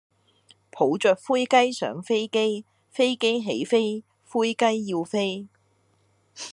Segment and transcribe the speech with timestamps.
[0.71, 5.47] 抱著灰雞上飛機，飛機起飛，灰雞要飛